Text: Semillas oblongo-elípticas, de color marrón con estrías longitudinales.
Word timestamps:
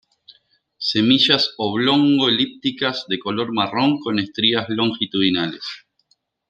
Semillas 0.89 1.53
oblongo-elípticas, 1.59 3.05
de 3.07 3.19
color 3.19 3.53
marrón 3.53 3.99
con 3.99 4.17
estrías 4.17 4.65
longitudinales. 4.69 5.63